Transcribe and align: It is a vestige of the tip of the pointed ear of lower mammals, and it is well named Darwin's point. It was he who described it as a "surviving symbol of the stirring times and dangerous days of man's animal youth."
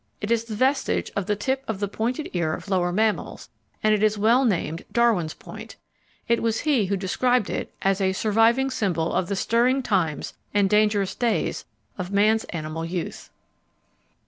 It 0.19 0.31
is 0.31 0.49
a 0.49 0.55
vestige 0.55 1.11
of 1.15 1.27
the 1.27 1.35
tip 1.35 1.63
of 1.67 1.79
the 1.79 1.87
pointed 1.87 2.31
ear 2.33 2.55
of 2.55 2.69
lower 2.71 2.91
mammals, 2.91 3.49
and 3.83 3.93
it 3.93 4.01
is 4.01 4.17
well 4.17 4.43
named 4.45 4.83
Darwin's 4.91 5.35
point. 5.35 5.75
It 6.27 6.41
was 6.41 6.61
he 6.61 6.87
who 6.87 6.97
described 6.97 7.51
it 7.51 7.71
as 7.83 8.01
a 8.01 8.11
"surviving 8.11 8.71
symbol 8.71 9.13
of 9.13 9.27
the 9.27 9.35
stirring 9.35 9.83
times 9.83 10.33
and 10.55 10.67
dangerous 10.67 11.13
days 11.13 11.65
of 11.99 12.09
man's 12.11 12.45
animal 12.45 12.83
youth." 12.83 13.29